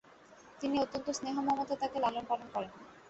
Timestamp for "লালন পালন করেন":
1.99-2.71